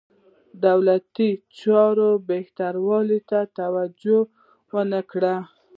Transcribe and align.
دولتي 0.65 1.29
چارو 1.59 2.11
بهترولو 2.29 3.17
ته 3.29 3.39
توجه 3.59 4.19
ونه 4.73 5.01
کړه. 5.11 5.35